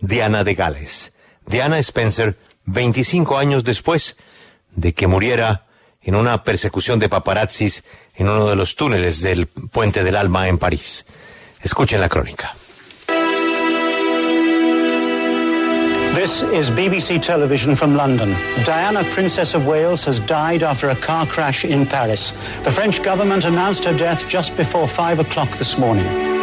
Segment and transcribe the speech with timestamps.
[0.00, 1.12] Diana de Gales.
[1.46, 4.16] Diana Spencer, 25 años después
[4.74, 5.66] de que muriera
[6.02, 10.58] en una persecución de paparazzis en uno de los túneles del Puente del Alma en
[10.58, 11.06] París.
[11.62, 12.54] Escuchen la crónica.
[16.14, 18.34] This is BBC television from London.
[18.64, 22.32] Diana, Princess of Wales, has died after a car crash in Paris.
[22.64, 26.35] The French government announced her death just before 5 o'clock this morning.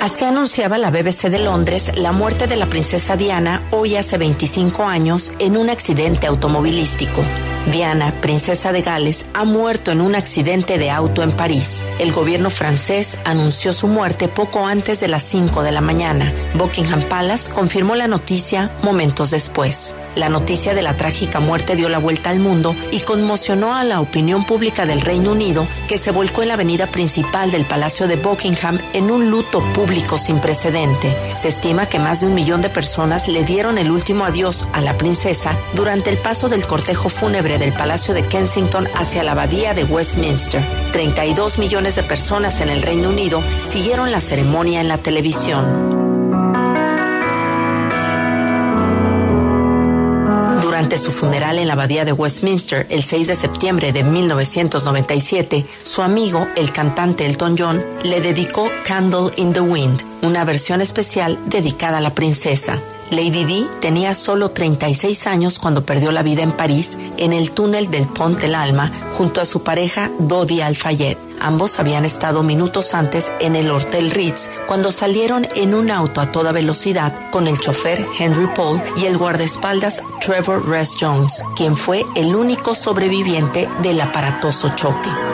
[0.00, 4.84] Así anunciaba la BBC de Londres la muerte de la princesa Diana hoy hace 25
[4.84, 7.22] años en un accidente automovilístico.
[7.70, 11.84] Diana, princesa de Gales, ha muerto en un accidente de auto en París.
[11.98, 16.32] El gobierno francés anunció su muerte poco antes de las 5 de la mañana.
[16.54, 19.94] Buckingham Palace confirmó la noticia momentos después.
[20.16, 24.00] La noticia de la trágica muerte dio la vuelta al mundo y conmocionó a la
[24.00, 28.16] opinión pública del Reino Unido, que se volcó en la avenida principal del Palacio de
[28.16, 31.14] Buckingham en un luto público sin precedente.
[31.36, 34.80] Se estima que más de un millón de personas le dieron el último adiós a
[34.80, 39.74] la princesa durante el paso del cortejo fúnebre del Palacio de Kensington hacia la abadía
[39.74, 40.62] de Westminster.
[40.92, 45.99] 32 millones de personas en el Reino Unido siguieron la ceremonia en la televisión.
[50.80, 56.00] Durante su funeral en la abadía de Westminster el 6 de septiembre de 1997, su
[56.00, 61.98] amigo, el cantante Elton John, le dedicó Candle in the Wind, una versión especial dedicada
[61.98, 62.80] a la princesa.
[63.10, 67.90] Lady Di tenía solo 36 años cuando perdió la vida en París en el túnel
[67.90, 71.16] del Pont del Alma junto a su pareja Dodi Al-Fayed.
[71.40, 76.30] Ambos habían estado minutos antes en el Hotel Ritz cuando salieron en un auto a
[76.30, 82.04] toda velocidad con el chofer Henry Paul y el guardaespaldas Trevor Rest Jones, quien fue
[82.14, 85.29] el único sobreviviente del aparatoso choque.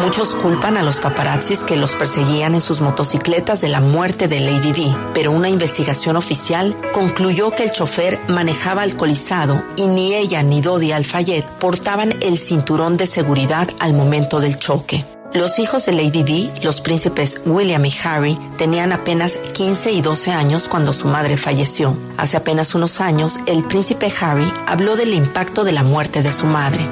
[0.00, 4.40] Muchos culpan a los paparazzis que los perseguían en sus motocicletas de la muerte de
[4.40, 10.42] Lady Di, pero una investigación oficial concluyó que el chofer manejaba alcoholizado y ni ella
[10.44, 15.04] ni Dodi Al-Fayed portaban el cinturón de seguridad al momento del choque.
[15.34, 20.32] Los hijos de Lady Di, los príncipes William y Harry, tenían apenas 15 y 12
[20.32, 21.94] años cuando su madre falleció.
[22.16, 26.46] Hace apenas unos años, el príncipe Harry habló del impacto de la muerte de su
[26.46, 26.88] madre.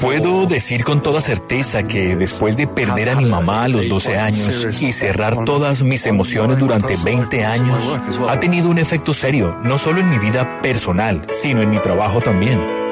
[0.00, 4.18] Puedo decir con toda certeza que después de perder a mi mamá a los 12
[4.18, 7.82] años y cerrar todas mis emociones durante 20 años,
[8.28, 12.22] ha tenido un efecto serio, no solo en mi vida personal, sino en mi trabajo
[12.22, 12.83] también.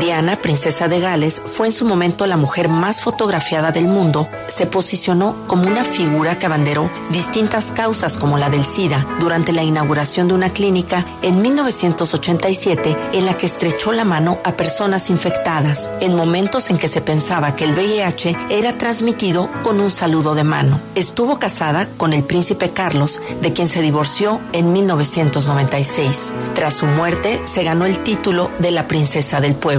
[0.00, 4.28] Diana, princesa de Gales, fue en su momento la mujer más fotografiada del mundo.
[4.48, 9.64] Se posicionó como una figura que abanderó distintas causas como la del SIDA durante la
[9.64, 15.90] inauguración de una clínica en 1987 en la que estrechó la mano a personas infectadas
[16.00, 20.44] en momentos en que se pensaba que el VIH era transmitido con un saludo de
[20.44, 20.80] mano.
[20.94, 26.32] Estuvo casada con el príncipe Carlos, de quien se divorció en 1996.
[26.54, 29.77] Tras su muerte, se ganó el título de la princesa del pueblo.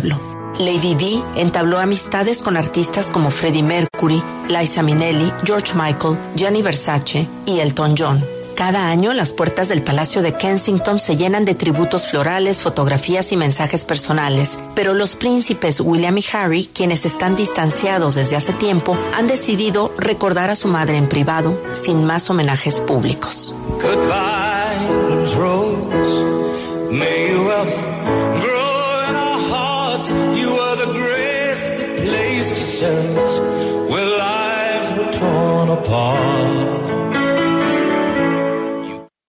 [0.60, 7.28] Lady Di entabló amistades con artistas como Freddie Mercury, Liza Minnelli, George Michael, Gianni Versace
[7.46, 8.24] y Elton John.
[8.60, 13.38] Cada año las puertas del Palacio de Kensington se llenan de tributos florales, fotografías y
[13.38, 19.28] mensajes personales, pero los príncipes William y Harry, quienes están distanciados desde hace tiempo, han
[19.28, 23.56] decidido recordar a su madre en privado, sin más homenajes públicos.
[33.90, 37.19] Where lives were torn apart.